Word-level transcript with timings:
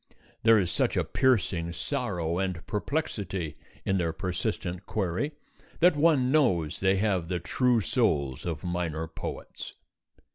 There 0.41 0.57
is 0.57 0.71
such 0.71 0.97
a 0.97 1.03
piercing 1.03 1.73
sorrow 1.73 2.39
and 2.39 2.65
perplexity 2.65 3.55
in 3.85 3.99
their 3.99 4.11
persistent 4.11 4.87
query 4.87 5.33
that 5.79 5.95
one 5.95 6.31
knows 6.31 6.79
they 6.79 6.95
have 6.95 7.27
the 7.27 7.39
true 7.39 7.81
souls 7.81 8.43
of 8.43 8.63
minor 8.63 9.07
poets. 9.07 9.75